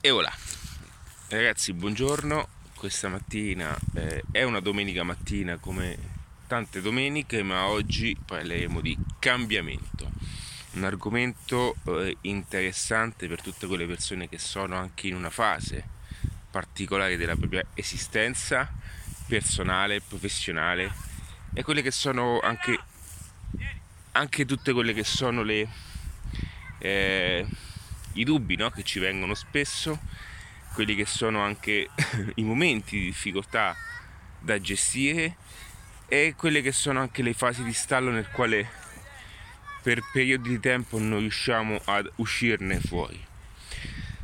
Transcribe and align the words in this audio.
E 0.00 0.10
voilà, 0.10 0.32
ragazzi, 1.28 1.72
buongiorno. 1.72 2.48
Questa 2.76 3.08
mattina 3.08 3.76
eh, 3.94 4.22
è 4.30 4.42
una 4.42 4.60
domenica 4.60 5.02
mattina 5.02 5.56
come 5.56 5.96
tante 6.46 6.80
domeniche, 6.80 7.42
ma 7.42 7.66
oggi 7.66 8.16
parleremo 8.24 8.80
di 8.80 8.96
cambiamento. 9.18 10.10
Un 10.72 10.84
argomento 10.84 11.76
eh, 11.86 12.16
interessante 12.22 13.26
per 13.26 13.40
tutte 13.40 13.66
quelle 13.66 13.86
persone 13.86 14.28
che 14.28 14.38
sono 14.38 14.76
anche 14.76 15.08
in 15.08 15.14
una 15.14 15.30
fase 15.30 15.82
particolare 16.50 17.16
della 17.16 17.34
propria 17.34 17.64
esistenza 17.74 18.70
personale, 19.26 20.02
professionale 20.02 20.92
e 21.52 21.64
quelle 21.64 21.82
che 21.82 21.90
sono 21.90 22.38
anche, 22.40 22.78
anche 24.12 24.44
tutte 24.44 24.72
quelle 24.72 24.92
che 24.92 25.04
sono 25.04 25.42
le, 25.42 25.68
eh, 26.78 27.46
i 28.16 28.24
dubbi 28.24 28.56
no? 28.56 28.70
che 28.70 28.82
ci 28.82 28.98
vengono 28.98 29.34
spesso, 29.34 29.98
quelli 30.74 30.94
che 30.94 31.06
sono 31.06 31.40
anche 31.40 31.88
i 32.36 32.42
momenti 32.42 32.98
di 32.98 33.04
difficoltà 33.06 33.74
da 34.38 34.60
gestire 34.60 35.36
e 36.06 36.34
quelle 36.36 36.62
che 36.62 36.72
sono 36.72 37.00
anche 37.00 37.22
le 37.22 37.32
fasi 37.32 37.64
di 37.64 37.72
stallo 37.72 38.10
nel 38.10 38.28
quale 38.30 38.84
per 39.82 40.02
periodi 40.12 40.48
di 40.48 40.60
tempo 40.60 40.98
non 40.98 41.20
riusciamo 41.20 41.80
ad 41.84 42.10
uscirne 42.16 42.80
fuori. 42.80 43.24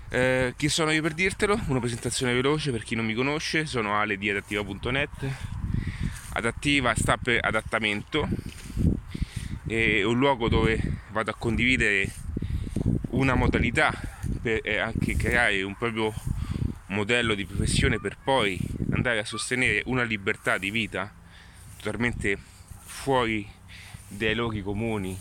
Eh, 0.08 0.54
chi 0.56 0.68
sono 0.68 0.90
io 0.90 1.00
per 1.00 1.14
dirtelo? 1.14 1.58
Una 1.68 1.80
presentazione 1.80 2.34
veloce 2.34 2.70
per 2.70 2.82
chi 2.82 2.94
non 2.94 3.06
mi 3.06 3.14
conosce, 3.14 3.64
sono 3.66 3.98
Ale 3.98 4.18
di 4.18 4.28
adattiva.net. 4.28 5.34
Adattiva 6.34 6.94
sta 6.94 7.16
per 7.16 7.38
adattamento, 7.40 8.28
è 9.66 10.02
un 10.02 10.18
luogo 10.18 10.48
dove 10.48 10.80
vado 11.10 11.30
a 11.30 11.34
condividere 11.34 12.10
una 13.22 13.34
modalità 13.36 13.92
per 14.42 14.60
eh, 14.64 14.78
anche 14.78 15.14
creare 15.14 15.62
un 15.62 15.76
proprio 15.76 16.12
modello 16.86 17.34
di 17.34 17.46
professione 17.46 18.00
per 18.00 18.18
poi 18.18 18.58
andare 18.90 19.20
a 19.20 19.24
sostenere 19.24 19.82
una 19.86 20.02
libertà 20.02 20.58
di 20.58 20.72
vita 20.72 21.10
totalmente 21.76 22.36
fuori 22.84 23.48
dai 24.08 24.34
luoghi 24.34 24.60
comuni, 24.60 25.18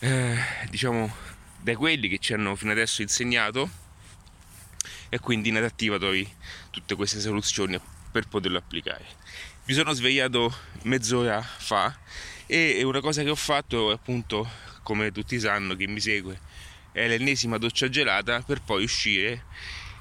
eh, 0.00 0.36
diciamo 0.68 1.14
da 1.60 1.76
quelli 1.76 2.08
che 2.08 2.18
ci 2.18 2.34
hanno 2.34 2.56
fino 2.56 2.72
adesso 2.72 3.02
insegnato 3.02 3.70
e 5.08 5.20
quindi 5.20 5.50
in 5.50 5.56
adattiva 5.56 5.98
trovi 5.98 6.28
tutte 6.70 6.96
queste 6.96 7.20
soluzioni 7.20 7.80
per 8.10 8.26
poterlo 8.26 8.58
applicare. 8.58 9.04
Mi 9.66 9.74
sono 9.74 9.92
svegliato 9.92 10.52
mezz'ora 10.82 11.40
fa 11.40 11.96
e 12.46 12.82
una 12.82 13.00
cosa 13.00 13.22
che 13.22 13.30
ho 13.30 13.36
fatto 13.36 13.90
appunto 13.90 14.74
come 14.86 15.10
tutti 15.10 15.40
sanno 15.40 15.74
chi 15.74 15.88
mi 15.88 15.98
segue, 15.98 16.38
è 16.92 17.08
l'ennesima 17.08 17.58
doccia 17.58 17.88
gelata 17.88 18.40
per 18.42 18.62
poi 18.62 18.84
uscire 18.84 19.46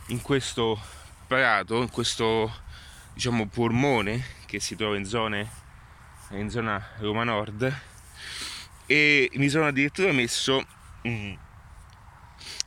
in 0.09 0.21
questo 0.21 0.79
prato, 1.25 1.81
in 1.81 1.89
questo 1.89 2.61
diciamo 3.11 3.47
polmone 3.47 4.23
che 4.45 4.59
si 4.59 4.75
trova 4.75 4.95
in 4.95 5.05
zone 5.05 5.49
in 6.33 6.51
zona 6.51 6.89
Roma 6.99 7.23
Nord. 7.23 7.75
E 8.85 9.31
mi 9.33 9.49
sono 9.49 9.65
addirittura 9.65 10.11
messo 10.11 10.63
mm, 11.07 11.33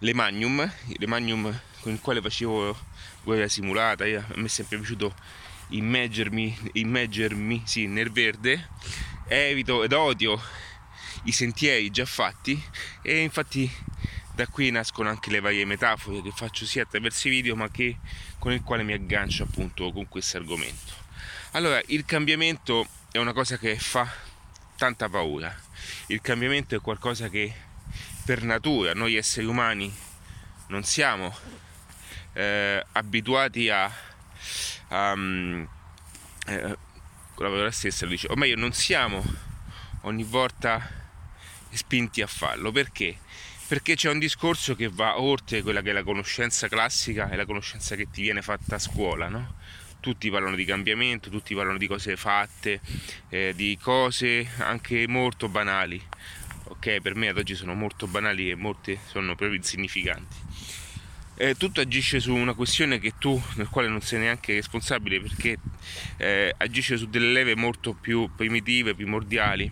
le 0.00 0.14
Magnum, 0.14 0.72
le 0.86 1.06
Magnum 1.06 1.60
con 1.82 1.92
il 1.92 2.00
quale 2.00 2.20
facevo 2.20 2.76
guerra 3.22 3.46
simulata, 3.46 4.02
a 4.02 4.24
me 4.34 4.46
è 4.46 4.48
sempre 4.48 4.78
piaciuto 4.78 5.14
immergermi, 5.68 6.70
immergermi 6.72 7.62
sì, 7.64 7.86
nel 7.86 8.10
verde, 8.10 8.70
evito 9.28 9.84
ed 9.84 9.92
odio 9.92 10.66
i 11.24 11.32
sentieri 11.32 11.90
già 11.90 12.04
fatti 12.04 12.60
e 13.02 13.20
infatti 13.22 13.70
da 14.34 14.46
qui 14.46 14.70
nascono 14.70 15.08
anche 15.08 15.30
le 15.30 15.40
varie 15.40 15.64
metafore 15.64 16.22
che 16.22 16.30
faccio 16.30 16.64
sia 16.64 16.84
attraverso 16.84 17.28
i 17.28 17.30
video 17.32 17.56
ma 17.56 17.68
che 17.70 17.98
con 18.38 18.52
il 18.52 18.62
quale 18.62 18.84
mi 18.84 18.92
aggancio 18.92 19.42
appunto 19.42 19.90
con 19.90 20.06
questo 20.08 20.36
argomento. 20.36 20.92
Allora, 21.52 21.80
il 21.86 22.04
cambiamento 22.04 22.86
è 23.10 23.18
una 23.18 23.32
cosa 23.32 23.58
che 23.58 23.76
fa 23.78 24.08
tanta 24.76 25.08
paura. 25.08 25.54
Il 26.06 26.20
cambiamento 26.20 26.76
è 26.76 26.80
qualcosa 26.80 27.28
che 27.28 27.52
per 28.24 28.42
natura 28.42 28.92
noi 28.92 29.16
esseri 29.16 29.46
umani 29.46 29.92
non 30.68 30.84
siamo 30.84 31.34
eh, 32.34 32.84
abituati 32.92 33.70
a, 33.70 33.90
a 34.88 35.12
um, 35.12 35.66
eh, 36.46 36.60
la 36.60 36.76
parola 37.34 37.70
stessa 37.70 38.04
lo 38.04 38.10
dice, 38.10 38.28
o 38.28 38.36
meglio 38.36 38.56
non 38.56 38.72
siamo 38.72 39.24
ogni 40.02 40.24
volta 40.24 40.97
spinti 41.72 42.22
a 42.22 42.26
farlo. 42.26 42.72
Perché? 42.72 43.16
Perché 43.68 43.96
c'è 43.96 44.10
un 44.10 44.18
discorso 44.18 44.74
che 44.74 44.88
va 44.88 45.20
oltre 45.20 45.60
quella 45.62 45.82
che 45.82 45.90
è 45.90 45.92
la 45.92 46.02
conoscenza 46.02 46.68
classica 46.68 47.28
e 47.30 47.36
la 47.36 47.44
conoscenza 47.44 47.96
che 47.96 48.08
ti 48.10 48.22
viene 48.22 48.40
fatta 48.40 48.76
a 48.76 48.78
scuola, 48.78 49.28
no? 49.28 49.56
Tutti 50.00 50.30
parlano 50.30 50.56
di 50.56 50.64
cambiamento, 50.64 51.28
tutti 51.28 51.54
parlano 51.54 51.76
di 51.76 51.86
cose 51.86 52.16
fatte, 52.16 52.80
eh, 53.28 53.52
di 53.54 53.76
cose 53.78 54.48
anche 54.58 55.06
molto 55.06 55.48
banali. 55.48 56.02
Ok, 56.64 57.00
per 57.00 57.14
me 57.14 57.28
ad 57.28 57.36
oggi 57.36 57.54
sono 57.54 57.74
molto 57.74 58.06
banali 58.06 58.48
e 58.48 58.54
molte 58.54 58.98
sono 59.06 59.34
proprio 59.34 59.58
insignificanti. 59.58 60.36
Eh, 61.40 61.54
tutto 61.56 61.80
agisce 61.80 62.20
su 62.20 62.34
una 62.34 62.54
questione 62.54 62.98
che 62.98 63.12
tu, 63.18 63.40
nel 63.56 63.68
quale 63.68 63.88
non 63.88 64.00
sei 64.00 64.20
neanche 64.20 64.54
responsabile, 64.54 65.20
perché 65.20 65.58
eh, 66.16 66.54
agisce 66.56 66.96
su 66.96 67.08
delle 67.08 67.32
leve 67.32 67.54
molto 67.54 67.92
più 67.92 68.30
primitive, 68.34 68.94
primordiali, 68.94 69.70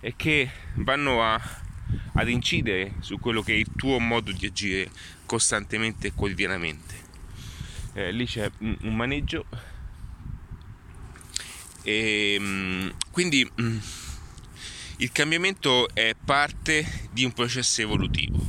e 0.00 0.14
che 0.16 0.50
vanno 0.74 1.22
a, 1.22 1.40
ad 2.14 2.28
incidere 2.28 2.94
su 3.00 3.18
quello 3.18 3.42
che 3.42 3.52
è 3.52 3.56
il 3.56 3.70
tuo 3.76 3.98
modo 3.98 4.32
di 4.32 4.46
agire 4.46 4.90
costantemente 5.26 6.08
e 6.08 6.12
quotidianamente. 6.12 7.06
Eh, 7.94 8.12
lì 8.12 8.26
c'è 8.26 8.50
un 8.58 8.94
maneggio 8.94 9.46
e 11.82 12.36
mm, 12.38 12.88
quindi 13.10 13.50
mm, 13.60 13.78
il 14.98 15.12
cambiamento 15.12 15.88
è 15.94 16.14
parte 16.22 17.08
di 17.12 17.24
un 17.24 17.32
processo 17.32 17.80
evolutivo. 17.80 18.44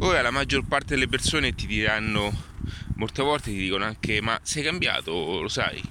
Ora 0.00 0.22
la 0.22 0.30
maggior 0.30 0.64
parte 0.64 0.94
delle 0.94 1.08
persone 1.08 1.54
ti 1.54 1.66
diranno 1.66 2.48
molte 2.96 3.22
volte 3.22 3.50
ti 3.50 3.58
dicono 3.58 3.84
anche 3.84 4.20
ma 4.20 4.38
sei 4.42 4.62
cambiato, 4.62 5.40
lo 5.40 5.48
sai? 5.48 5.82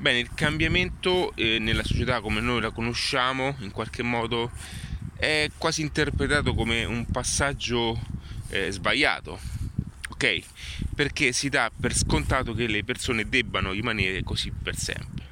Bene, 0.00 0.20
il 0.20 0.30
cambiamento 0.32 1.34
eh, 1.34 1.58
nella 1.58 1.82
società 1.82 2.20
come 2.20 2.40
noi 2.40 2.60
la 2.60 2.70
conosciamo 2.70 3.56
in 3.58 3.72
qualche 3.72 4.04
modo 4.04 4.52
è 5.16 5.50
quasi 5.58 5.80
interpretato 5.80 6.54
come 6.54 6.84
un 6.84 7.04
passaggio 7.04 8.00
eh, 8.50 8.70
sbagliato, 8.70 9.40
ok? 10.10 10.40
Perché 10.94 11.32
si 11.32 11.48
dà 11.48 11.68
per 11.76 11.96
scontato 11.96 12.54
che 12.54 12.68
le 12.68 12.84
persone 12.84 13.28
debbano 13.28 13.72
rimanere 13.72 14.22
così 14.22 14.52
per 14.52 14.76
sempre. 14.76 15.26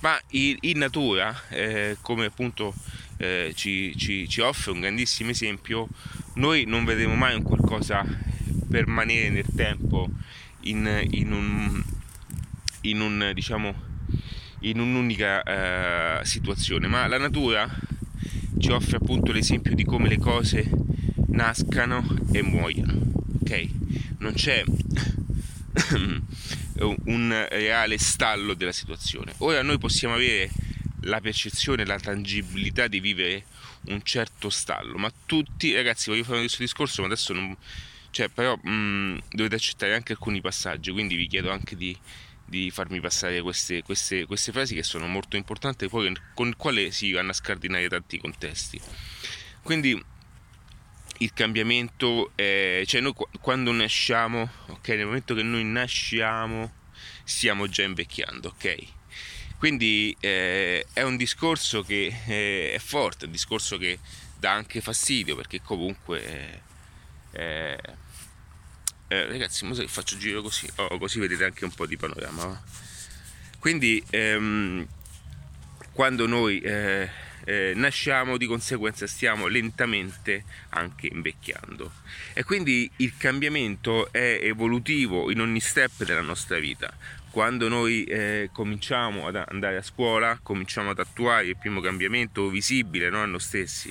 Ma 0.00 0.20
in, 0.32 0.76
natura, 0.76 1.48
eh, 1.48 1.96
come 2.02 2.26
appunto 2.26 2.74
eh, 3.16 3.54
ci, 3.56 3.96
ci, 3.96 4.28
ci 4.28 4.42
offre 4.42 4.72
un 4.72 4.80
grandissimo 4.80 5.30
esempio, 5.30 5.88
noi 6.34 6.66
non 6.66 6.84
vedremo 6.84 7.14
mai 7.14 7.34
un 7.34 7.42
qualcosa 7.42 8.04
permanere 8.68 9.30
nel 9.30 9.46
tempo 9.56 10.10
in, 10.64 11.02
in 11.12 11.32
un, 11.32 11.82
in 12.82 13.00
un 13.00 13.30
diciamo 13.32 13.88
in 14.62 14.80
un'unica 14.80 15.42
eh, 16.20 16.24
situazione, 16.24 16.86
ma 16.88 17.06
la 17.06 17.18
natura 17.18 17.68
ci 18.58 18.70
offre 18.70 18.96
appunto 18.96 19.32
l'esempio 19.32 19.74
di 19.74 19.84
come 19.84 20.08
le 20.08 20.18
cose 20.18 20.68
nascano 21.28 22.04
e 22.32 22.42
muoiono, 22.42 22.94
ok? 23.42 23.68
Non 24.18 24.34
c'è 24.34 24.62
un 27.04 27.46
reale 27.50 27.98
stallo 27.98 28.54
della 28.54 28.72
situazione. 28.72 29.32
Ora 29.38 29.62
noi 29.62 29.78
possiamo 29.78 30.14
avere 30.14 30.50
la 31.02 31.20
percezione, 31.20 31.84
la 31.84 31.98
tangibilità 31.98 32.86
di 32.86 33.00
vivere 33.00 33.44
un 33.86 34.00
certo 34.02 34.48
stallo, 34.50 34.96
ma 34.96 35.12
tutti, 35.26 35.74
ragazzi, 35.74 36.10
voglio 36.10 36.24
fare 36.24 36.38
questo 36.38 36.62
discorso, 36.62 37.00
ma 37.00 37.08
adesso 37.08 37.32
non... 37.32 37.56
Cioè, 38.10 38.28
però 38.28 38.54
mh, 38.56 39.22
dovete 39.30 39.54
accettare 39.54 39.94
anche 39.94 40.12
alcuni 40.12 40.42
passaggi, 40.42 40.90
quindi 40.90 41.16
vi 41.16 41.26
chiedo 41.26 41.50
anche 41.50 41.76
di 41.76 41.96
di 42.52 42.70
farmi 42.70 43.00
passare 43.00 43.40
queste, 43.40 43.82
queste, 43.82 44.26
queste 44.26 44.52
frasi 44.52 44.74
che 44.74 44.82
sono 44.82 45.06
molto 45.06 45.36
importanti 45.36 45.88
poi 45.88 46.14
con 46.34 46.48
il 46.48 46.56
quale 46.56 46.90
si 46.90 47.10
vanno 47.10 47.30
a 47.30 47.32
scardinare 47.32 47.88
tanti 47.88 48.18
contesti. 48.18 48.78
Quindi 49.62 50.04
il 51.18 51.32
cambiamento, 51.32 52.32
è, 52.34 52.82
cioè 52.84 53.00
noi 53.00 53.14
quando 53.40 53.72
nasciamo, 53.72 54.50
ok, 54.66 54.88
nel 54.88 55.06
momento 55.06 55.34
che 55.34 55.42
noi 55.42 55.64
nasciamo 55.64 56.80
stiamo 57.24 57.68
già 57.68 57.84
invecchiando, 57.84 58.48
ok? 58.48 58.76
Quindi 59.56 60.14
eh, 60.20 60.84
è 60.92 61.02
un 61.02 61.16
discorso 61.16 61.82
che 61.82 62.14
eh, 62.26 62.72
è 62.74 62.78
forte, 62.78 63.24
è 63.24 63.26
un 63.28 63.32
discorso 63.32 63.78
che 63.78 63.98
dà 64.38 64.52
anche 64.52 64.82
fastidio 64.82 65.36
perché 65.36 65.62
comunque 65.62 66.62
eh, 67.32 67.78
eh, 69.12 69.26
ragazzi 69.26 69.64
ma 69.66 69.74
se 69.74 69.86
faccio 69.86 70.16
giro 70.16 70.40
così 70.42 70.66
oh, 70.76 70.98
così 70.98 71.18
vedete 71.18 71.44
anche 71.44 71.64
un 71.64 71.72
po' 71.72 71.86
di 71.86 71.96
panorama 71.96 72.62
quindi 73.58 74.02
ehm, 74.10 74.86
quando 75.92 76.26
noi 76.26 76.60
eh, 76.60 77.08
eh, 77.44 77.72
nasciamo, 77.74 78.36
di 78.36 78.46
conseguenza 78.46 79.06
stiamo 79.06 79.46
lentamente 79.46 80.44
anche 80.70 81.08
invecchiando. 81.10 81.92
E 82.32 82.44
quindi 82.44 82.90
il 82.96 83.16
cambiamento 83.16 84.10
è 84.12 84.40
evolutivo 84.42 85.30
in 85.30 85.40
ogni 85.40 85.60
step 85.60 86.04
della 86.04 86.20
nostra 86.20 86.58
vita. 86.58 86.92
Quando 87.30 87.68
noi 87.68 88.04
eh, 88.04 88.50
cominciamo 88.52 89.26
ad 89.26 89.36
andare 89.36 89.76
a 89.76 89.82
scuola, 89.82 90.38
cominciamo 90.42 90.90
ad 90.90 90.98
attuare 90.98 91.46
il 91.46 91.56
primo 91.56 91.80
cambiamento 91.80 92.48
visibile 92.48 93.08
no, 93.08 93.22
a 93.22 93.26
noi 93.26 93.40
stessi 93.40 93.90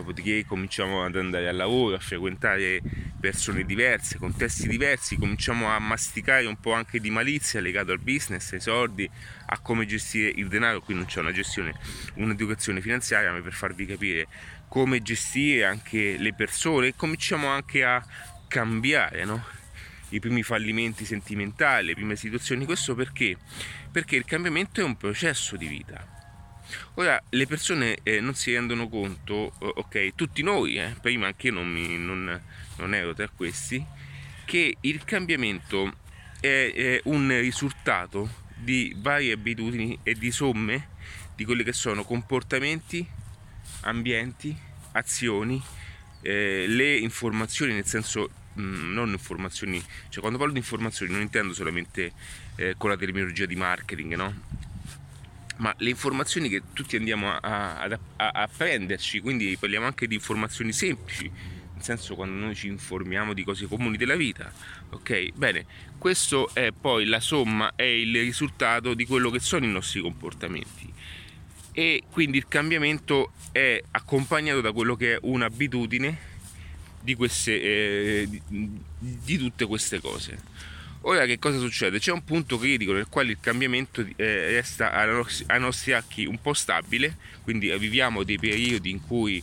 dopodiché 0.00 0.44
cominciamo 0.46 1.04
ad 1.04 1.16
andare 1.16 1.48
al 1.48 1.56
lavoro, 1.56 1.96
a 1.96 1.98
frequentare 1.98 2.80
persone 3.18 3.64
diverse, 3.64 4.18
contesti 4.18 4.68
diversi, 4.68 5.16
cominciamo 5.16 5.68
a 5.68 5.78
masticare 5.78 6.46
un 6.46 6.58
po' 6.60 6.72
anche 6.72 7.00
di 7.00 7.10
malizia 7.10 7.60
legato 7.60 7.92
al 7.92 7.98
business, 7.98 8.52
ai 8.52 8.60
soldi, 8.60 9.08
a 9.46 9.58
come 9.60 9.86
gestire 9.86 10.28
il 10.34 10.48
denaro, 10.48 10.80
qui 10.80 10.94
non 10.94 11.06
c'è 11.06 11.20
una 11.20 11.32
gestione, 11.32 11.74
un'educazione 12.14 12.80
finanziaria, 12.80 13.32
ma 13.32 13.40
per 13.40 13.52
farvi 13.52 13.86
capire 13.86 14.26
come 14.68 15.00
gestire 15.02 15.64
anche 15.64 16.16
le 16.18 16.34
persone, 16.34 16.94
cominciamo 16.94 17.48
anche 17.48 17.84
a 17.84 18.04
cambiare, 18.48 19.24
no? 19.24 19.44
i 20.10 20.20
primi 20.20 20.42
fallimenti 20.42 21.04
sentimentali, 21.04 21.88
le 21.88 21.94
prime 21.94 22.16
situazioni, 22.16 22.64
questo 22.64 22.94
perché? 22.94 23.36
Perché 23.90 24.16
il 24.16 24.24
cambiamento 24.24 24.80
è 24.80 24.84
un 24.84 24.96
processo 24.96 25.56
di 25.56 25.66
vita 25.66 26.15
Ora 26.94 27.22
le 27.30 27.46
persone 27.46 27.98
eh, 28.02 28.20
non 28.20 28.34
si 28.34 28.52
rendono 28.52 28.88
conto, 28.88 29.52
ok, 29.58 30.14
tutti 30.14 30.42
noi, 30.42 30.76
eh, 30.76 30.94
prima 31.00 31.26
anche 31.26 31.48
io 31.48 31.54
non, 31.54 31.68
mi, 31.68 31.96
non, 31.96 32.40
non, 32.76 32.94
ero 32.94 33.14
tra 33.14 33.28
questi, 33.28 33.84
che 34.44 34.76
il 34.80 35.04
cambiamento 35.04 35.98
è, 36.40 36.72
è 36.74 37.00
un 37.04 37.28
risultato 37.40 38.44
di 38.56 38.94
varie 38.98 39.32
abitudini 39.32 39.98
e 40.02 40.14
di 40.14 40.30
somme 40.30 40.88
di 41.34 41.44
quelli 41.44 41.62
che 41.62 41.72
sono 41.72 42.02
comportamenti, 42.02 43.06
ambienti, 43.82 44.56
azioni, 44.92 45.62
eh, 46.22 46.64
le 46.66 46.96
informazioni 46.96 47.74
nel 47.74 47.84
senso 47.84 48.30
mm, 48.58 48.92
non 48.92 49.10
informazioni, 49.10 49.82
cioè 50.08 50.20
quando 50.20 50.38
parlo 50.38 50.54
di 50.54 50.58
informazioni 50.58 51.12
non 51.12 51.20
intendo 51.20 51.52
solamente 51.52 52.12
eh, 52.56 52.74
con 52.78 52.90
la 52.90 52.96
terminologia 52.96 53.44
di 53.44 53.56
marketing, 53.56 54.14
no? 54.14 54.74
Ma 55.56 55.74
le 55.78 55.90
informazioni 55.90 56.48
che 56.48 56.62
tutti 56.72 56.96
andiamo 56.96 57.30
a, 57.30 57.38
a, 57.78 57.98
a, 58.16 58.28
a, 58.28 58.48
prenderci, 58.48 59.20
quindi 59.20 59.56
parliamo 59.58 59.86
anche 59.86 60.06
di 60.06 60.14
informazioni 60.14 60.72
semplici, 60.72 61.30
nel 61.30 61.82
senso 61.82 62.14
quando 62.14 62.44
noi 62.44 62.54
ci 62.54 62.68
informiamo 62.68 63.32
di 63.32 63.44
cose 63.44 63.66
comuni 63.66 63.96
della 63.96 64.16
vita, 64.16 64.52
ok? 64.90 65.32
Bene, 65.34 65.64
questo 65.98 66.50
è 66.52 66.72
poi 66.72 67.06
la 67.06 67.20
somma, 67.20 67.72
è 67.74 67.82
il 67.82 68.14
risultato 68.20 68.94
di 68.94 69.06
quello 69.06 69.30
che 69.30 69.40
sono 69.40 69.64
i 69.64 69.70
nostri 69.70 70.00
comportamenti 70.00 70.92
e 71.78 72.04
quindi 72.10 72.38
il 72.38 72.48
cambiamento 72.48 73.32
è 73.52 73.82
accompagnato 73.90 74.62
da 74.62 74.72
quello 74.72 74.96
che 74.96 75.16
è 75.16 75.18
un'abitudine 75.20 76.18
di, 77.02 77.14
queste, 77.14 77.60
eh, 77.60 78.28
di, 78.28 78.40
di 78.88 79.36
tutte 79.36 79.66
queste 79.66 80.00
cose. 80.00 80.38
Ora 81.08 81.24
che 81.24 81.38
cosa 81.38 81.58
succede? 81.60 82.00
C'è 82.00 82.10
un 82.10 82.24
punto 82.24 82.58
critico 82.58 82.92
nel 82.92 83.06
quale 83.08 83.30
il 83.30 83.38
cambiamento 83.38 84.00
eh, 84.16 84.50
resta 84.50 84.90
ai 84.90 85.60
nostri 85.60 85.92
occhi 85.92 86.24
un 86.24 86.40
po' 86.40 86.52
stabile, 86.52 87.16
quindi 87.44 87.70
viviamo 87.78 88.24
dei 88.24 88.38
periodi 88.38 88.90
in 88.90 89.00
cui 89.06 89.40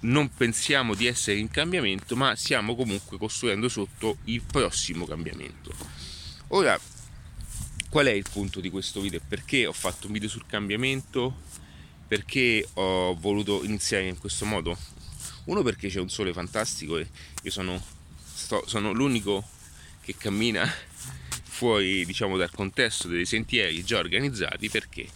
non 0.00 0.28
pensiamo 0.34 0.94
di 0.94 1.06
essere 1.06 1.38
in 1.38 1.50
cambiamento, 1.50 2.16
ma 2.16 2.34
stiamo 2.34 2.74
comunque 2.74 3.16
costruendo 3.16 3.68
sotto 3.68 4.18
il 4.24 4.42
prossimo 4.42 5.06
cambiamento. 5.06 5.72
Ora, 6.48 6.76
qual 7.88 8.06
è 8.06 8.12
il 8.12 8.26
punto 8.28 8.58
di 8.58 8.68
questo 8.68 9.00
video? 9.00 9.20
Perché 9.26 9.66
ho 9.66 9.72
fatto 9.72 10.08
un 10.08 10.14
video 10.14 10.28
sul 10.28 10.46
cambiamento? 10.46 11.42
Perché 12.08 12.68
ho 12.74 13.14
voluto 13.14 13.62
iniziare 13.62 14.08
in 14.08 14.18
questo 14.18 14.44
modo? 14.46 14.76
Uno 15.44 15.62
perché 15.62 15.90
c'è 15.90 16.00
un 16.00 16.10
sole 16.10 16.32
fantastico 16.32 16.98
e 16.98 17.06
io 17.40 17.50
sono, 17.52 17.80
sto, 18.34 18.64
sono 18.66 18.90
l'unico 18.90 19.48
che 20.00 20.16
cammina 20.16 20.86
fuori 21.58 22.06
diciamo 22.06 22.36
dal 22.36 22.52
contesto 22.52 23.08
dei 23.08 23.26
sentieri 23.26 23.82
già 23.82 23.98
organizzati 23.98 24.68
perché? 24.68 25.08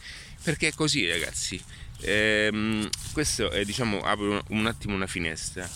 Perché 0.42 0.68
è 0.68 0.72
così 0.74 1.08
ragazzi. 1.08 1.62
Ehm, 2.00 2.88
questo 3.12 3.52
è 3.52 3.64
diciamo 3.64 4.00
apro 4.00 4.42
un 4.48 4.66
attimo 4.66 4.96
una 4.96 5.06
finestra. 5.06 5.70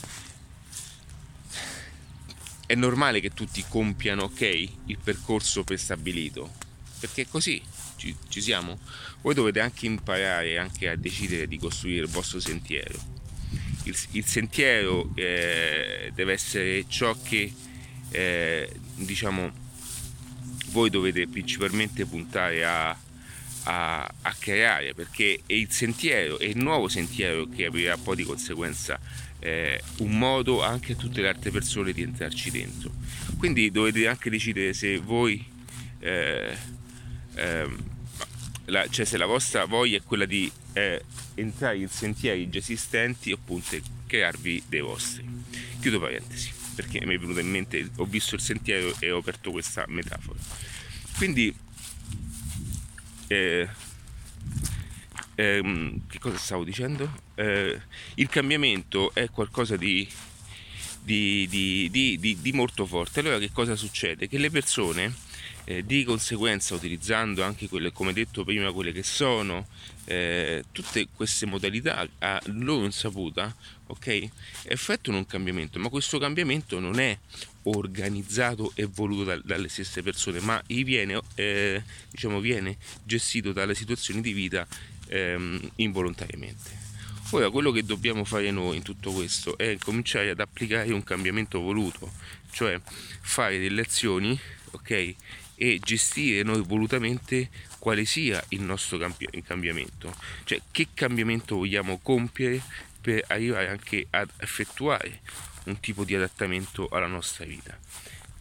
È 2.66 2.74
normale 2.74 3.20
che 3.20 3.30
tutti 3.30 3.64
compiano 3.68 4.24
ok 4.24 4.40
il 4.86 4.98
percorso 4.98 5.62
prestabilito? 5.62 6.52
Perché 6.98 7.22
è 7.22 7.28
così 7.28 7.62
ci, 7.94 8.16
ci 8.26 8.40
siamo? 8.40 8.80
Voi 9.22 9.34
dovete 9.34 9.60
anche 9.60 9.86
imparare 9.86 10.58
anche 10.58 10.88
a 10.88 10.96
decidere 10.96 11.46
di 11.46 11.58
costruire 11.58 12.02
il 12.02 12.10
vostro 12.10 12.40
sentiero. 12.40 12.98
Il, 13.84 13.96
il 14.10 14.24
sentiero 14.24 15.12
eh, 15.14 16.10
deve 16.12 16.32
essere 16.32 16.86
ciò 16.88 17.16
che 17.22 17.54
eh, 18.10 18.68
diciamo 18.96 19.64
voi 20.76 20.90
dovete 20.90 21.26
principalmente 21.26 22.04
puntare 22.04 22.62
a, 22.62 22.90
a, 23.62 24.02
a, 24.02 24.36
creare 24.38 24.92
perché 24.92 25.40
è 25.46 25.54
il 25.54 25.70
sentiero, 25.70 26.38
è 26.38 26.44
il 26.44 26.58
nuovo 26.58 26.86
sentiero 26.86 27.48
che 27.48 27.64
aprirà 27.64 27.96
poi 27.96 28.16
di 28.16 28.24
conseguenza 28.24 29.00
eh, 29.38 29.80
un 30.00 30.18
modo 30.18 30.62
anche 30.62 30.92
a 30.92 30.96
tutte 30.96 31.22
le 31.22 31.28
altre 31.28 31.50
persone 31.50 31.92
di 31.92 32.02
entrarci 32.02 32.50
dentro. 32.50 32.92
Quindi 33.38 33.70
dovete 33.70 34.06
anche 34.06 34.28
decidere 34.28 34.74
se 34.74 34.98
voi, 34.98 35.42
eh, 36.00 36.54
eh, 37.36 37.68
la, 38.66 38.86
cioè 38.90 39.06
se 39.06 39.16
la 39.16 39.26
vostra 39.26 39.64
voglia 39.64 39.96
è 39.96 40.02
quella 40.02 40.26
di 40.26 40.50
eh, 40.74 41.02
entrare 41.36 41.78
in 41.78 41.88
sentieri 41.88 42.50
già 42.50 42.58
esistenti 42.58 43.32
oppure 43.32 43.80
crearvi 44.06 44.64
dei 44.68 44.80
vostri. 44.80 45.24
Chiudo 45.80 46.00
parentesi 46.00 46.56
perché 46.76 47.04
mi 47.06 47.14
è 47.14 47.18
venuto 47.18 47.40
in 47.40 47.50
mente, 47.50 47.88
ho 47.96 48.04
visto 48.04 48.34
il 48.34 48.42
sentiero 48.42 48.94
e 49.00 49.10
ho 49.10 49.18
aperto 49.18 49.50
questa 49.50 49.86
metafora. 49.88 50.38
Quindi, 51.16 51.54
eh, 53.28 53.68
eh, 55.34 56.00
che 56.08 56.18
cosa 56.18 56.36
stavo 56.36 56.62
dicendo? 56.62 57.10
Eh, 57.34 57.80
il 58.16 58.28
cambiamento 58.28 59.14
è 59.14 59.30
qualcosa 59.30 59.76
di, 59.76 60.06
di, 61.02 61.46
di, 61.48 62.18
di, 62.20 62.52
molto 62.52 62.84
forte. 62.84 63.20
Allora 63.20 63.38
che 63.38 63.50
cosa 63.50 63.76
succede? 63.76 64.28
Che 64.28 64.36
le 64.36 64.50
persone 64.50 65.14
eh, 65.66 65.84
di 65.84 66.04
conseguenza 66.04 66.74
utilizzando 66.74 67.42
anche 67.42 67.68
quelle, 67.68 67.92
come 67.92 68.12
detto 68.12 68.44
prima, 68.44 68.72
quelle 68.72 68.92
che 68.92 69.02
sono 69.02 69.66
eh, 70.04 70.64
tutte 70.70 71.08
queste 71.14 71.44
modalità 71.44 72.08
a 72.18 72.40
loro 72.46 72.84
insaputa, 72.84 73.54
ok, 73.88 74.28
effettuano 74.64 75.18
un 75.18 75.26
cambiamento, 75.26 75.78
ma 75.80 75.88
questo 75.88 76.18
cambiamento 76.18 76.78
non 76.78 77.00
è 77.00 77.18
organizzato 77.64 78.70
e 78.76 78.84
voluto 78.86 79.24
da, 79.24 79.40
dalle 79.42 79.68
stesse 79.68 80.02
persone, 80.02 80.38
ma 80.40 80.62
viene, 80.66 81.20
eh, 81.34 81.82
diciamo, 82.10 82.38
viene 82.38 82.76
gestito 83.02 83.52
dalle 83.52 83.74
situazioni 83.74 84.20
di 84.20 84.32
vita 84.32 84.66
ehm, 85.08 85.72
involontariamente. 85.76 86.84
Ora, 87.30 87.50
quello 87.50 87.72
che 87.72 87.82
dobbiamo 87.82 88.24
fare 88.24 88.52
noi 88.52 88.76
in 88.76 88.82
tutto 88.84 89.10
questo 89.10 89.58
è 89.58 89.76
cominciare 89.78 90.30
ad 90.30 90.38
applicare 90.38 90.92
un 90.92 91.02
cambiamento 91.02 91.60
voluto, 91.60 92.12
cioè 92.52 92.80
fare 93.20 93.58
delle 93.58 93.80
azioni, 93.80 94.38
ok, 94.70 95.14
e 95.56 95.80
gestire 95.82 96.42
noi 96.42 96.62
volutamente 96.62 97.50
quale 97.78 98.04
sia 98.04 98.42
il 98.50 98.62
nostro 98.62 98.98
cambiamento, 99.44 100.14
cioè 100.44 100.60
che 100.70 100.88
cambiamento 100.94 101.56
vogliamo 101.56 101.98
compiere 101.98 102.62
per 103.00 103.24
arrivare 103.28 103.68
anche 103.68 104.06
ad 104.10 104.28
effettuare 104.38 105.20
un 105.64 105.80
tipo 105.80 106.04
di 106.04 106.14
adattamento 106.14 106.88
alla 106.88 107.06
nostra 107.06 107.44
vita. 107.44 107.78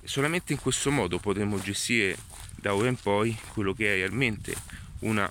Solamente 0.04 0.54
in 0.54 0.60
questo 0.60 0.92
modo 0.92 1.18
potremo 1.20 1.60
gestire 1.60 2.18
da 2.56 2.76
ora 2.76 2.90
in 2.90 2.96
poi 2.96 3.36
quello 3.54 3.74
che 3.74 3.94
è 3.94 3.96
realmente 3.98 4.54
una 5.00 5.30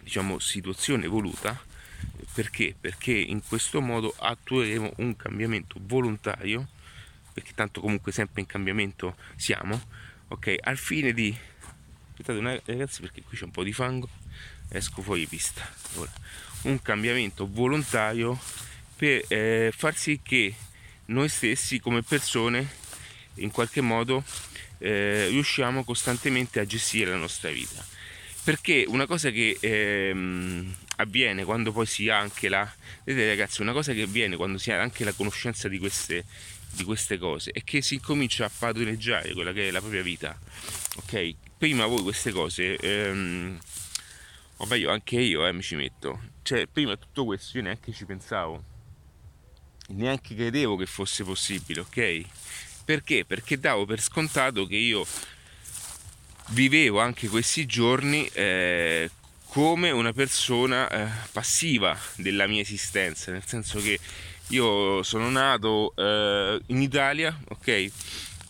diciamo, 0.00 0.38
situazione 0.38 1.06
voluta. 1.06 1.60
Perché? 2.32 2.74
Perché 2.78 3.12
in 3.12 3.42
questo 3.46 3.80
modo 3.80 4.14
attueremo 4.16 4.94
un 4.96 5.16
cambiamento 5.16 5.78
volontario, 5.80 6.68
perché 7.32 7.52
tanto 7.54 7.80
comunque 7.80 8.12
sempre 8.12 8.40
in 8.40 8.46
cambiamento 8.46 9.16
siamo, 9.36 9.80
ok 10.28 10.54
al 10.60 10.76
fine 10.76 11.12
di 11.12 11.36
aspettate 12.10 12.62
ragazzi 12.64 13.00
perché 13.00 13.22
qui 13.22 13.36
c'è 13.36 13.44
un 13.44 13.50
po' 13.50 13.62
di 13.62 13.72
fango. 13.72 14.08
Esco 14.68 15.02
fuori 15.02 15.26
pista. 15.26 15.62
Ora 15.96 16.12
un 16.64 16.80
cambiamento 16.80 17.46
volontario 17.50 18.38
per 18.96 19.24
eh, 19.28 19.72
far 19.74 19.96
sì 19.96 20.20
che 20.22 20.54
noi 21.06 21.28
stessi 21.28 21.80
come 21.80 22.02
persone 22.02 22.66
in 23.34 23.50
qualche 23.50 23.80
modo 23.80 24.24
eh, 24.78 25.28
riusciamo 25.28 25.84
costantemente 25.84 26.60
a 26.60 26.66
gestire 26.66 27.10
la 27.10 27.16
nostra 27.16 27.50
vita. 27.50 27.84
Perché 28.44 28.84
una 28.86 29.06
cosa 29.06 29.30
che 29.30 29.56
ehm, 29.58 30.74
avviene 30.96 31.44
quando 31.44 31.72
poi 31.72 31.86
si 31.86 32.08
ha 32.08 32.18
anche 32.18 32.48
la 32.48 32.70
vedete 33.02 33.28
ragazzi 33.28 33.62
una 33.62 33.72
cosa 33.72 33.92
che 33.92 34.02
avviene 34.02 34.36
quando 34.36 34.58
si 34.58 34.70
ha 34.70 34.80
anche 34.80 35.02
la 35.04 35.12
conoscenza 35.12 35.66
di 35.66 35.78
queste 35.78 36.24
di 36.74 36.84
queste 36.84 37.18
cose 37.18 37.50
è 37.52 37.62
che 37.64 37.82
si 37.82 38.00
comincia 38.00 38.44
a 38.46 38.50
padroneggiare 38.56 39.32
quella 39.32 39.52
che 39.52 39.68
è 39.68 39.70
la 39.70 39.80
propria 39.80 40.02
vita. 40.02 40.38
Ok? 40.96 41.34
Prima 41.56 41.86
voi 41.86 42.02
queste 42.02 42.32
cose 42.32 42.76
ehm, 42.76 43.58
o 44.56 44.66
meglio 44.66 44.90
anche 44.90 45.20
io 45.20 45.46
eh, 45.46 45.52
mi 45.52 45.62
ci 45.62 45.74
metto, 45.76 46.20
cioè 46.42 46.66
prima 46.66 46.96
tutto 46.96 47.24
questo 47.24 47.56
io 47.56 47.64
neanche 47.64 47.92
ci 47.92 48.04
pensavo, 48.04 48.62
neanche 49.88 50.34
credevo 50.34 50.76
che 50.76 50.86
fosse 50.86 51.24
possibile, 51.24 51.80
ok? 51.80 52.24
Perché? 52.84 53.24
Perché 53.24 53.58
davo 53.58 53.84
per 53.84 54.00
scontato 54.00 54.66
che 54.66 54.76
io 54.76 55.06
vivevo 56.48 57.00
anche 57.00 57.28
questi 57.28 57.66
giorni 57.66 58.26
eh, 58.32 59.10
come 59.46 59.90
una 59.90 60.12
persona 60.12 60.88
eh, 60.88 61.08
passiva 61.32 61.98
della 62.16 62.46
mia 62.46 62.60
esistenza, 62.60 63.32
nel 63.32 63.44
senso 63.46 63.80
che 63.80 63.98
io 64.48 65.02
sono 65.02 65.30
nato 65.30 65.94
eh, 65.96 66.60
in 66.66 66.82
Italia, 66.82 67.38
ok? 67.48 67.90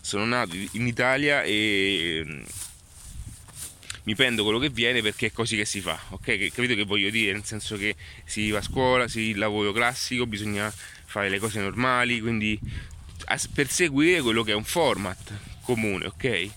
Sono 0.01 0.25
nato 0.25 0.55
in 0.55 0.87
Italia 0.87 1.43
e 1.43 2.23
mm, 2.25 2.43
mi 4.05 4.15
prendo 4.15 4.43
quello 4.43 4.59
che 4.59 4.71
viene 4.71 5.01
perché 5.03 5.27
è 5.27 5.33
così 5.33 5.57
che 5.57 5.65
si 5.65 5.81
fa, 5.81 5.99
ok? 6.11 6.53
Capito 6.53 6.75
che 6.75 6.85
voglio 6.85 7.11
dire? 7.11 7.33
Nel 7.33 7.45
senso 7.45 7.77
che 7.77 7.95
si 8.25 8.51
va 8.51 8.59
a 8.59 8.63
scuola, 8.63 9.09
si 9.09 9.35
lavoro 9.35 9.73
classico, 9.73 10.27
bisogna 10.27 10.73
fare 11.05 11.29
le 11.29 11.39
cose 11.39 11.61
normali, 11.61 12.21
quindi 12.21 12.59
perseguire 13.53 14.21
quello 14.21 14.43
che 14.43 14.53
è 14.53 14.55
un 14.55 14.65
format 14.65 15.33
comune, 15.63 16.07
ok? 16.07 16.51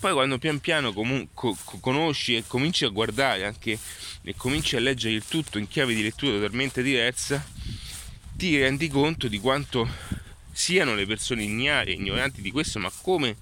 Poi 0.00 0.12
quando 0.12 0.36
pian 0.36 0.60
piano 0.60 0.92
conosci 0.92 2.36
e 2.36 2.44
cominci 2.46 2.84
a 2.84 2.88
guardare 2.88 3.46
anche 3.46 3.78
e 4.22 4.34
cominci 4.36 4.76
a 4.76 4.80
leggere 4.80 5.14
il 5.14 5.24
tutto 5.26 5.56
in 5.56 5.66
chiave 5.66 5.94
di 5.94 6.02
lettura 6.02 6.32
totalmente 6.32 6.82
diversa, 6.82 7.42
ti 8.36 8.58
rendi 8.58 8.88
conto 8.88 9.28
di 9.28 9.38
quanto 9.38 9.88
siano 10.52 10.94
le 10.94 11.06
persone 11.06 11.42
ignare, 11.42 11.92
ignoranti 11.92 12.42
di 12.42 12.50
questo, 12.50 12.78
ma 12.78 12.90
come 13.02 13.36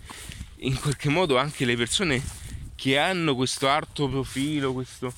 in 0.56 0.78
qualche 0.78 1.08
modo 1.08 1.36
anche 1.38 1.64
le 1.64 1.76
persone 1.76 2.22
che 2.74 2.98
hanno 2.98 3.34
questo 3.34 3.68
alto 3.68 4.08
profilo, 4.08 4.72
questo, 4.72 5.12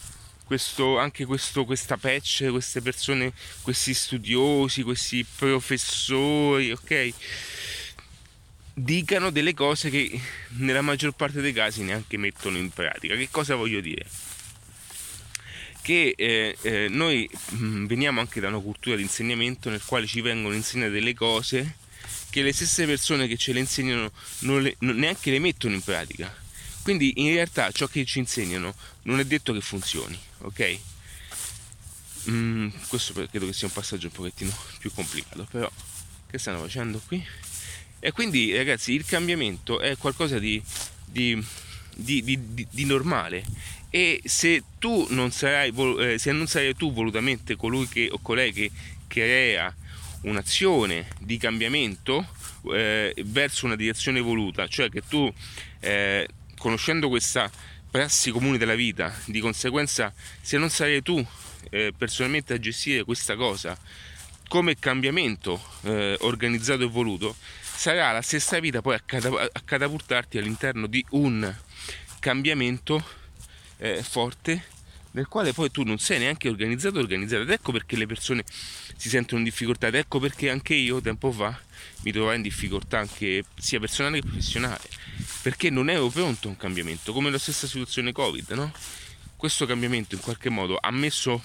questo, 0.45 0.99
anche 0.99 1.25
questo, 1.25 1.65
questa 1.65 1.97
patch, 1.97 2.49
queste 2.51 2.81
persone, 2.83 3.33
questi 3.63 3.95
studiosi, 3.95 4.83
questi 4.83 5.25
professori, 5.25 6.73
ok? 6.73 7.13
Dicano 8.75 9.31
delle 9.31 9.55
cose 9.55 9.89
che 9.89 10.21
nella 10.59 10.83
maggior 10.83 11.13
parte 11.13 11.41
dei 11.41 11.53
casi 11.53 11.83
neanche 11.83 12.17
mettono 12.17 12.59
in 12.59 12.71
pratica. 12.71 13.15
Che 13.15 13.29
cosa 13.31 13.55
voglio 13.55 13.81
dire? 13.81 14.05
Che 15.85 16.15
eh, 16.17 16.57
eh, 16.63 16.89
noi 16.89 17.29
mh, 17.31 17.57
mm, 17.65 17.87
veniamo 17.87 18.21
anche 18.21 18.41
da 18.41 18.49
una 18.49 18.59
cultura 18.59 18.97
di 18.97 19.03
insegnamento 19.03 19.69
nel 19.69 19.85
quale 19.85 20.07
ci 20.07 20.23
vengono 20.23 20.55
insegnate 20.55 20.93
delle 20.93 21.13
cose 21.13 21.77
che 22.31 22.43
le 22.43 22.55
stesse 22.55 22.87
persone 22.87 23.29
che 23.29 23.37
ce 23.37 23.53
le 23.53 23.61
insegnano 23.61 24.11
non 24.41 24.63
le, 24.63 24.77
non, 24.79 24.97
neanche 24.97 25.31
le 25.31 25.39
mettono 25.39 25.75
in 25.75 25.83
pratica 25.83 26.35
quindi 26.85 27.15
in 27.17 27.33
realtà 27.33 27.71
ciò 27.73 27.87
che 27.87 28.05
ci 28.05 28.19
insegnano 28.19 28.75
non 29.05 29.19
è 29.19 29.25
detto 29.25 29.55
che 29.55 29.63
funzioni, 29.63 30.21
ok? 30.41 30.79
Mm, 32.29 32.69
questo 32.89 33.15
credo 33.15 33.47
che 33.47 33.55
sia 33.55 33.69
un 33.69 33.73
passaggio 33.73 34.09
un 34.09 34.13
pochettino 34.13 34.55
più 34.79 34.93
complicato, 34.93 35.47
però 35.51 35.71
che 36.29 36.37
stanno 36.37 36.61
facendo 36.61 37.01
qui? 37.07 37.27
E 38.01 38.13
quindi 38.13 38.55
ragazzi 38.55 38.93
il 38.93 39.07
cambiamento 39.07 39.81
è 39.81 39.97
qualcosa 39.97 40.39
di, 40.39 40.63
di, 41.07 41.43
di, 41.97 42.39
di 42.71 42.85
normale. 42.85 43.45
E 43.91 44.21
se 44.25 44.63
tu 44.79 45.07
non 45.11 45.31
sarai, 45.31 45.73
eh, 46.01 46.19
se 46.19 46.33
non 46.33 46.47
sarai 46.47 46.75
tu 46.75 46.93
volutamente 46.93 47.55
colui 47.57 47.87
che, 47.89 48.09
o 48.11 48.19
colei 48.21 48.53
che 48.53 48.71
crea 49.07 49.73
un'azione 50.23 51.07
di 51.21 51.37
cambiamento 51.37 52.27
eh, 52.73 53.15
verso 53.25 53.67
una 53.67 53.77
direzione 53.77 54.21
voluta, 54.21 54.67
cioè 54.67 54.89
che 54.89 55.03
tu 55.07 55.33
eh, 55.81 56.27
conoscendo 56.57 57.09
questa 57.09 57.51
prassi 57.91 58.33
comune 58.33 58.59
della 58.59 58.75
vita, 58.75 59.15
di 59.27 59.39
conseguenza 59.39 60.13
se 60.41 60.59
non 60.59 60.71
sarai 60.71 61.03
tu 61.03 61.25
eh, 61.71 61.93
personalmente 61.97 62.55
a 62.55 62.59
gestire 62.59 63.05
questa 63.05 63.37
cosa 63.37 63.79
come 64.49 64.79
cambiamento 64.79 65.61
eh, 65.83 66.17
organizzato 66.21 66.83
e 66.83 66.87
voluto, 66.87 67.37
sarà 67.85 68.13
la 68.13 68.23
stessa 68.23 68.61
vita 68.61 68.81
poi 68.81 68.95
a, 68.95 69.03
catap- 69.05 69.51
a 69.53 69.61
catapultarti 69.63 70.39
all'interno 70.39 70.87
di 70.87 71.05
un 71.11 71.55
cambiamento 72.19 73.05
eh, 73.77 74.03
forte 74.03 74.65
nel 75.11 75.29
quale 75.29 75.53
poi 75.53 75.71
tu 75.71 75.83
non 75.83 75.99
sei 75.99 76.19
neanche 76.19 76.49
organizzato 76.49 76.99
organizzato 76.99 77.43
ed 77.43 77.51
ecco 77.51 77.73
perché 77.73 77.97
le 77.97 78.07
persone 78.07 78.43
si 78.97 79.11
sentono 79.11 79.41
in 79.41 79.45
difficoltà. 79.45 79.89
Ed 79.89 79.97
ecco 79.97 80.19
perché 80.19 80.49
anche 80.49 80.73
io 80.73 81.03
tempo 81.03 81.31
fa 81.31 81.61
mi 82.05 82.11
trovai 82.11 82.37
in 82.37 82.43
difficoltà 82.43 83.01
anche 83.01 83.45
sia 83.59 83.79
personale 83.79 84.21
che 84.21 84.27
professionale. 84.29 84.89
Perché 85.43 85.69
non 85.69 85.91
ero 85.91 86.09
pronto 86.09 86.49
a 86.49 86.53
un 86.53 86.57
cambiamento, 86.57 87.13
come 87.13 87.31
la 87.31 87.39
stessa 87.39 87.67
situazione 87.67 88.13
Covid, 88.13 88.51
no? 88.53 88.73
Questo 89.37 89.67
cambiamento 89.67 90.15
in 90.15 90.23
qualche 90.23 90.49
modo 90.49 90.79
ha 90.81 90.91
messo, 90.91 91.45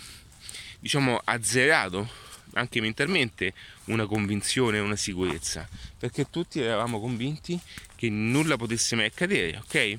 diciamo, 0.79 1.19
azzerato 1.22 2.29
anche 2.53 2.82
mentalmente 2.82 3.53
una 3.86 4.06
convinzione, 4.06 4.79
una 4.79 4.96
sicurezza, 4.96 5.68
perché 5.98 6.29
tutti 6.29 6.60
eravamo 6.60 7.00
convinti 7.00 7.60
che 7.96 8.10
nulla 8.10 8.58
potesse 8.58 8.96
mai 8.96 9.06
accadere, 9.06 9.58
ok? 9.58 9.98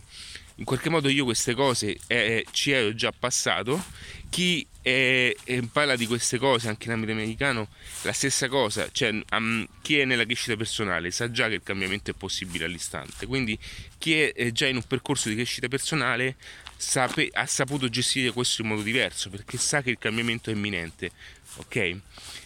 In 0.57 0.65
qualche 0.67 0.91
modo 0.91 1.09
io 1.09 1.25
queste 1.25 1.55
cose 1.55 1.99
eh, 2.07 2.45
ci 2.51 2.71
ero 2.71 2.95
già 2.95 3.13
passato, 3.19 3.83
chi 4.29 4.67
eh, 4.83 5.35
parla 5.73 5.97
di 5.97 6.07
queste 6.07 6.39
cose 6.39 6.69
anche 6.69 6.87
in 6.87 6.93
ambito 6.93 7.13
americano, 7.13 7.69
la 8.03 8.13
stessa 8.13 8.47
cosa, 8.49 8.89
cioè 8.93 9.11
um, 9.33 9.67
chi 9.81 9.99
è 9.99 10.05
nella 10.05 10.25
crescita 10.25 10.57
personale 10.57 11.11
sa 11.11 11.31
già 11.31 11.49
che 11.49 11.55
il 11.55 11.63
cambiamento 11.63 12.11
è 12.11 12.15
possibile 12.15 12.67
all'istante, 12.67 13.27
quindi 13.27 13.59
chi 13.97 14.21
è 14.21 14.53
già 14.53 14.67
in 14.67 14.77
un 14.77 14.83
percorso 14.83 15.29
di 15.29 15.35
crescita 15.35 15.69
personale 15.69 16.37
sape, 16.81 17.29
ha 17.31 17.45
saputo 17.45 17.91
gestire 17.91 18.33
questo 18.33 18.63
in 18.63 18.69
modo 18.69 18.81
diverso 18.81 19.29
perché 19.29 19.59
sa 19.59 19.83
che 19.83 19.91
il 19.91 19.99
cambiamento 19.99 20.49
è 20.51 20.55
imminente, 20.55 21.11
ok? 21.57 21.99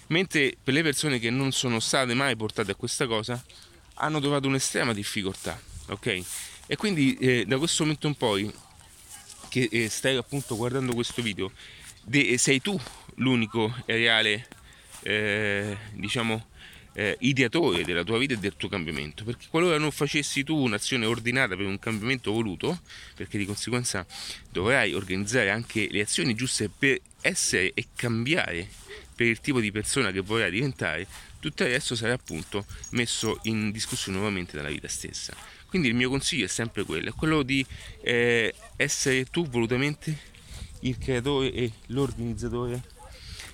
Mentre 0.09 0.57
per 0.62 0.75
le 0.75 0.83
persone 0.83 1.21
che 1.21 1.31
non 1.31 1.53
sono 1.53 1.79
state 1.79 2.14
mai 2.14 2.35
portate 2.35 2.73
a 2.73 2.75
questa 2.75 3.07
cosa 3.07 3.43
hanno 3.95 4.21
trovato 4.21 4.49
un'estrema 4.49 4.93
difficoltà, 4.93 5.59
ok? 5.87 6.23
E 6.67 6.76
quindi 6.76 7.17
eh, 7.19 7.45
da 7.47 7.59
questo 7.59 7.85
momento 7.85 8.09
in 8.09 8.17
poi 8.17 8.53
che 9.49 9.69
eh, 9.71 9.88
stai 9.88 10.17
appunto 10.17 10.57
guardando 10.57 10.95
questo 10.95 11.23
video, 11.23 11.53
de- 12.03 12.37
sei 12.37 12.61
tu 12.61 12.79
l'unico 13.17 13.73
reale, 13.87 14.49
eh, 15.03 15.76
diciamo, 15.93 16.49
eh, 16.94 17.16
ideatore 17.20 17.84
della 17.84 18.04
tua 18.04 18.18
vita 18.18 18.34
e 18.34 18.38
del 18.38 18.54
tuo 18.56 18.68
cambiamento, 18.68 19.24
perché 19.24 19.46
qualora 19.50 19.78
non 19.78 19.90
facessi 19.90 20.42
tu 20.44 20.56
un'azione 20.56 21.06
ordinata 21.06 21.56
per 21.56 21.66
un 21.66 21.78
cambiamento 21.78 22.32
voluto, 22.32 22.80
perché 23.14 23.36
di 23.36 23.44
conseguenza 23.44 24.06
dovrai 24.50 24.94
organizzare 24.94 25.50
anche 25.50 25.88
le 25.90 26.00
azioni 26.00 26.34
giuste 26.34 26.70
per 26.70 26.98
essere 27.20 27.72
e 27.74 27.86
cambiare 27.94 28.68
per 29.14 29.26
il 29.26 29.40
tipo 29.40 29.60
di 29.60 29.70
persona 29.70 30.10
che 30.10 30.20
vorrai 30.20 30.50
diventare, 30.50 31.06
tutto 31.40 31.64
il 31.64 31.70
resto 31.70 31.94
sarà 31.94 32.14
appunto 32.14 32.64
messo 32.90 33.38
in 33.42 33.70
discussione 33.70 34.16
nuovamente 34.18 34.56
dalla 34.56 34.70
vita 34.70 34.88
stessa. 34.88 35.34
Quindi 35.68 35.88
il 35.88 35.94
mio 35.94 36.08
consiglio 36.08 36.44
è 36.44 36.48
sempre 36.48 36.84
quello, 36.84 37.10
è 37.10 37.12
quello 37.14 37.42
di 37.42 37.64
eh, 38.02 38.54
essere 38.76 39.24
tu 39.24 39.46
volutamente 39.48 40.32
il 40.80 40.98
creatore 40.98 41.52
e 41.52 41.72
l'organizzatore 41.86 42.82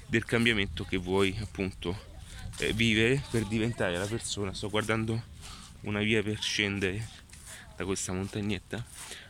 del 0.06 0.24
cambiamento 0.24 0.84
che 0.84 0.96
vuoi 0.96 1.36
appunto 1.40 2.08
vivere 2.74 3.22
per 3.30 3.44
diventare 3.44 3.96
la 3.96 4.06
persona. 4.06 4.54
Sto 4.54 4.68
guardando 4.68 5.22
una 5.82 6.00
via 6.00 6.22
per 6.22 6.40
scendere 6.40 7.08
da 7.76 7.84
questa 7.84 8.12
montagnetta, 8.12 8.84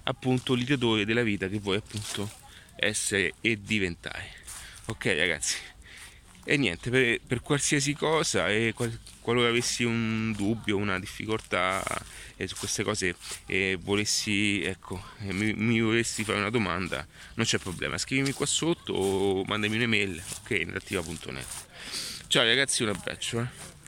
appunto 0.04 0.54
l'ideatore 0.54 1.04
della 1.04 1.22
vita 1.22 1.49
che 1.49 1.58
vuoi 1.58 1.76
appunto 1.76 2.30
essere 2.76 3.34
e 3.40 3.60
diventare. 3.60 4.38
Ok 4.87 5.04
ragazzi, 5.04 5.56
e 6.42 6.56
niente, 6.56 6.90
per, 6.90 7.20
per 7.25 7.42
qualsiasi 7.42 7.94
cosa 7.94 8.49
e 8.49 8.72
qual, 8.75 8.99
qualora 9.20 9.50
avessi 9.50 9.84
un 9.84 10.32
dubbio, 10.37 10.78
una 10.78 10.99
difficoltà 10.99 11.80
eh, 12.37 12.49
su 12.49 12.56
queste 12.56 12.82
cose 12.82 13.14
e 13.46 13.78
volessi, 13.80 14.62
ecco, 14.64 15.00
eh, 15.20 15.32
mi, 15.32 15.52
mi, 15.52 15.80
volessi 15.80 16.25
fare 16.25 16.38
una 16.38 16.50
domanda, 16.50 17.06
non 17.34 17.46
c'è 17.46 17.58
problema, 17.58 17.99
scrivimi 17.99 18.32
qua 18.32 18.46
sotto 18.46 18.94
o 18.94 19.44
mandami 19.44 19.76
un'email, 19.76 20.20
ok, 20.42 20.50
nativa.net. 20.66 21.68
Ciao 22.30 22.44
ragazzi, 22.44 22.84
un 22.84 22.90
abbraccio. 22.90 23.40
Eh. 23.40 23.79